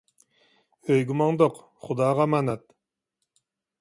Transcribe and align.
ئۆيگە 0.87 1.17
ماڭدۇق، 1.21 1.61
خۇداغا 1.85 2.25
ئامانەت! 2.25 2.65